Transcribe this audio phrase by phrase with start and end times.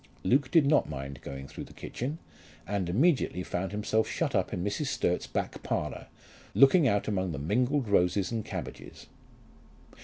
[0.23, 2.17] Luke did not mind going through the kitchen,
[2.65, 4.87] and immediately found himself shut up in Mrs.
[4.87, 6.07] Sturt's back parlour,
[6.55, 9.05] looking out among the mingled roses and cabbages.